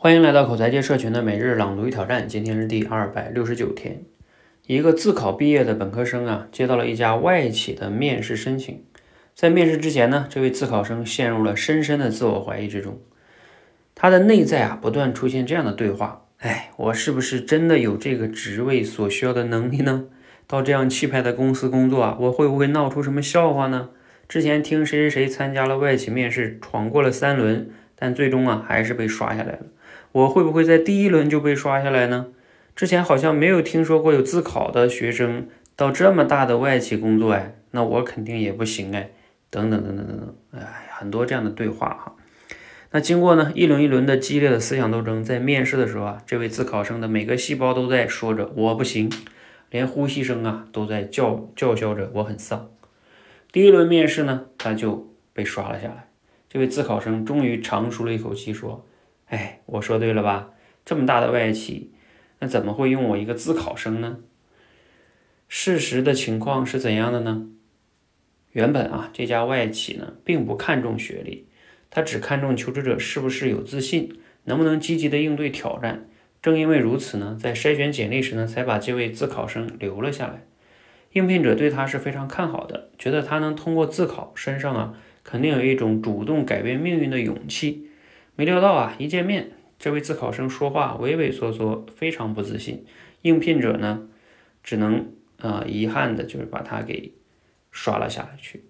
[0.00, 4.04] 欢迎来到口才界社群的每日朗读与挑战，今天是第二百六十九天。
[4.68, 8.84] 一个自考毕业的本科生啊，接到了一家外企的面试申请。
[9.34, 13.00] 在面试之前呢，这位自考生陷入了深深的自我怀疑之中。
[13.96, 20.04] 他的内在啊，不断出现这样的对话：哎，我是不是真的有这个职位所需要的能力呢？
[20.46, 23.90] 到这样气派的公司工作啊，我会不会闹出什么笑话呢？
[24.28, 29.58] 之前听谁谁谁参加了外企面试，闯过了三轮，但最终啊，还是被刷下来了。
[30.12, 32.28] 我会不会在第一轮就被刷下来呢？
[32.74, 39.10] 之前好像没有听说过有自考的学生到这么大的外企工作哎，那我肯定也不行哎，
[39.50, 42.14] 等等等等等等，哎，很多这样的对话哈。
[42.92, 49.10] 那经过呢一轮一轮的激烈的思想斗争，在面试的时候啊，这位自考生的每个细胞都在说着我不行，
[49.70, 52.70] 连呼吸声啊都在叫叫嚣着我很丧。
[53.50, 56.08] 第一轮面试呢，他就被刷了下来。
[56.48, 58.84] 这位自考生终于长舒了一口气，说。
[59.28, 60.50] 哎，我说对了吧？
[60.84, 61.92] 这么大的外企，
[62.38, 64.18] 那怎么会用我一个自考生呢？
[65.48, 67.48] 事实的情况是怎样的呢？
[68.52, 71.46] 原本啊，这家外企呢，并不看重学历，
[71.90, 76.08] 他只看重求职者是不是有自信，能不能积极的应对挑战。
[76.40, 80.46] 正因为如此呢，在筛选简历时呢，才把这位自考生留了下来。
[81.12, 87.87] 应聘者对他是非常看好的，觉得他能通过自考，身上啊，肯定有一种主动改变命运的勇气。
[88.38, 89.50] 没料到啊，一见面，
[89.80, 92.86] 这位自考生说话畏畏缩缩，非常不自信。
[93.22, 94.06] 应聘者呢，
[94.62, 97.14] 只能啊遗憾的就是把他给
[97.72, 98.62] 刷了下去。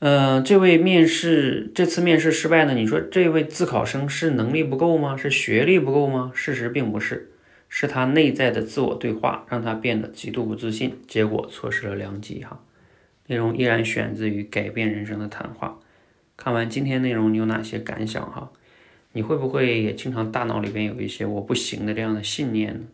[0.00, 2.74] 嗯，这位面试这次面试失败呢？
[2.74, 5.16] 你说这位自考生是能力不够吗？
[5.16, 6.32] 是学历不够吗？
[6.34, 7.30] 事实并不是，
[7.68, 12.64] 是他内在的自我对话让他变得极度不自信，结果错失了良机哈。
[13.28, 15.78] 内容依然选自于《改变人生的谈话》。
[16.36, 18.50] 看完今天内容，你有哪些感想哈？
[19.12, 22.86] 你会不会也经常大脑里边有一些我不行的这样的信念呢？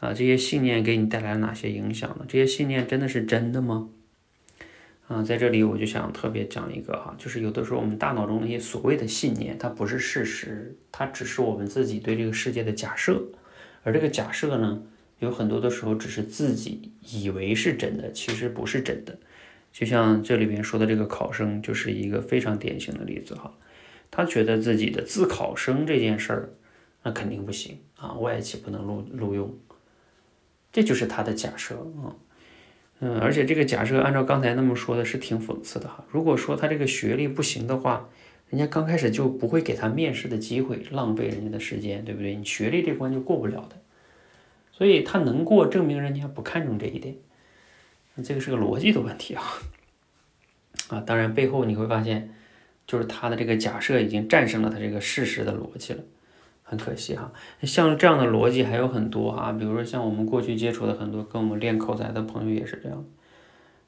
[0.00, 2.26] 啊，这些信念给你带来了哪些影响呢？
[2.28, 3.88] 这些信念真的是真的吗？
[5.08, 13.22] 啊，在这里我就想特别讲一个哈，就是有的时候我们大脑中那些所谓的信念，它不是事实，它只是我们自己对这个世界的假设，
[13.82, 14.82] 而这个假设呢，
[15.20, 19.18] 有很多的时候只是自己以为是真的，其实不是真的。
[19.74, 23.52] 就像这里边说的这个考生，就是一个非常典型的例子哈。
[24.08, 26.50] 他觉得自己的自考生这件事儿，
[27.02, 29.52] 那肯定不行啊，外企不能录录用，
[30.72, 32.14] 这就是他的假设啊。
[33.00, 36.04] 嗯，而且这个假设按照刚才那么说的是挺讽刺的哈。
[36.08, 38.08] 如果说他这个学历不行的话，
[38.50, 42.36] 人家刚开始就不会给他面试的机会，浪费人家的时间，对不对？
[42.36, 43.76] 你学历这关就过不了的，
[44.70, 47.16] 所以他能过，证明人家不看重这一点。
[48.22, 49.42] 这个是个逻辑的问题啊，
[50.88, 52.32] 啊，当然背后你会发现，
[52.86, 56.02] 就是他的这个假设已经战胜了他这个事实的逻辑了，
[56.62, 57.32] 很可惜哈。
[57.62, 63.04] 像这样的逻辑还有很多哈，比如说像我们过去接触的很多跟我们练口才的朋友也是这样，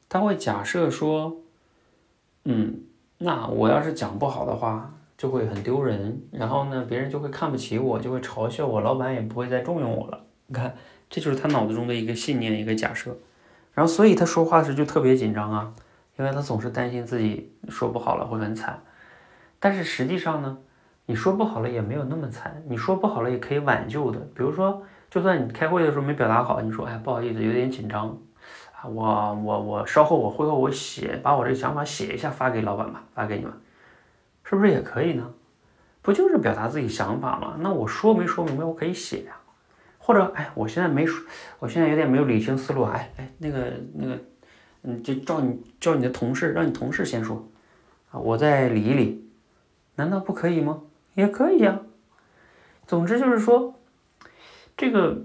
[0.09, 1.37] 他会假设说，
[2.45, 2.81] 嗯，
[3.19, 10.25] 那我要是讲不好的话，就会很丢人，然后呢，别人就会看不起我，就会嘲笑我，老板也不会再重用我了。
[10.49, 10.77] 你看，
[11.09, 13.17] 这就是他脑子中的一个信念，一个假设。
[13.77, 15.71] 然后，所以他说话时就特别紧张啊，
[16.19, 18.83] 因为他总是担心自己说不好了会很惨。
[19.61, 20.57] 但是实际上呢，
[21.05, 24.19] 你说不好了也没有那么惨，你说不好了也可以挽救的。
[24.35, 28.09] 比如说，就算你开会的时候没表达好，你说哎不好意思，有点紧张
[28.81, 33.53] 啊，我我我稍后我会后我写把我这个想法写一下发给老板吧，发给你们，
[34.43, 35.31] 是不是也可以呢？
[36.01, 37.57] 不就是表达自己想法吗？
[37.61, 39.36] 那我说没说明白，我可以写呀。
[40.07, 41.21] 或者，哎，我现在没说，
[41.59, 44.17] 我现在有点没有理清思路，哎哎，那个那个，
[44.83, 47.45] 嗯，就叫你叫你的同事，让你同事先说，
[48.13, 49.29] 啊，我再理一理，
[49.97, 50.83] 难道不可以吗？
[51.15, 51.81] 也可以呀。
[52.87, 53.75] 总之就是说，
[54.77, 55.25] 这个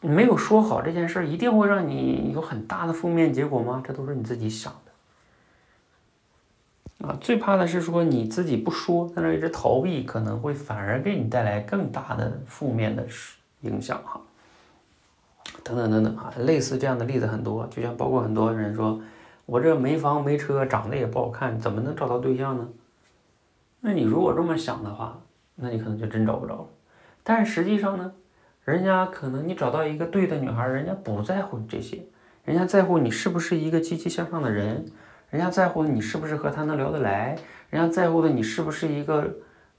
[0.00, 3.82] 没有说好这件事，一定会让你有很大的负面结果吗？
[3.84, 4.72] 这都是你自己想
[7.00, 7.08] 的。
[7.08, 13.38] 啊，最怕的是说你自己不说，在那一直逃避，可能会反而给你带来更大的负面的事。
[13.64, 14.20] 影响哈，
[15.62, 19.00] 等等等等哈，类似这样的例子很多，就像包括很多人说，
[19.46, 22.68] 我这没房没车，长得也不好看，怎么能找到对象呢？
[23.80, 25.18] 那你如果这么想的话，
[25.54, 26.66] 那你可能就真找不着了。
[27.22, 28.12] 但是实际上呢，
[28.64, 32.04] 人家可能你找到一个对的女孩，人家不在乎这些，
[32.44, 34.84] 人家在乎你是不是一个积极向上的人，
[35.30, 37.38] 人家在乎你是不是和他能聊得来，
[37.70, 39.34] 人家在乎的你是不是一个。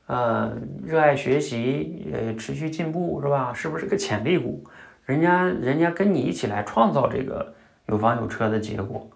[0.07, 3.53] 呃，热爱学习，呃，持续进步是吧？
[3.53, 4.63] 是不是个潜力股？
[5.05, 7.53] 人家人家跟你一起来创造这个
[7.87, 9.09] 有房有车的结果。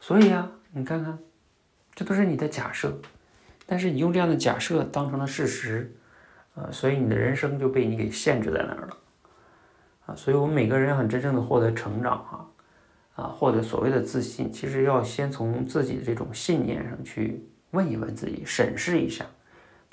[0.00, 1.18] 所以啊，你看看，
[1.94, 2.92] 这都是你的假设。
[3.64, 5.94] 但是你用这样的假设当成了事实，
[6.54, 8.96] 啊，所以你的人生就被你给限制在那儿了，
[10.06, 12.50] 啊，所以我们每个人很真正的获得成长，哈，
[13.14, 19.24] 啊，获得所谓的自信，其实要先从自己的这种信念上去问一问自己，审视一下，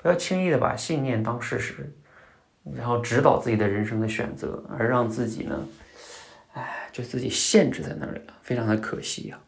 [0.02, 1.92] 不要轻易的把信念当事实，
[2.74, 5.68] 然后指导自己的人生的选择，而让自己呢，
[6.54, 9.38] 哎，就自己限制在那里了，非常的可惜啊。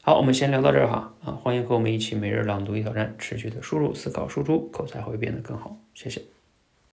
[0.00, 1.32] 好，我们先聊到这儿哈啊！
[1.32, 5.76] 欢迎和我们一起每日朗读一挑战，持续的输入、思考、输出，口才会变得更好。
[5.92, 6.22] 谢谢。